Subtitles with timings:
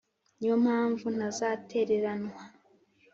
[0.39, 2.41] ni yo mpamvu ntazatereranwa.